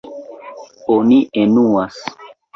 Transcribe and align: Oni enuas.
Oni 0.95 1.19
enuas. 1.43 2.01